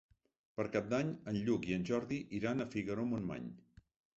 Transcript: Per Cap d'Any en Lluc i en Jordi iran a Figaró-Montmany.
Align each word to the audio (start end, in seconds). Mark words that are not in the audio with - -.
Per 0.59 0.63
Cap 0.75 0.87
d'Any 0.93 1.11
en 1.33 1.37
Lluc 1.49 1.67
i 1.73 1.77
en 1.77 1.85
Jordi 1.91 2.19
iran 2.41 2.65
a 2.67 2.71
Figaró-Montmany. 2.73 3.49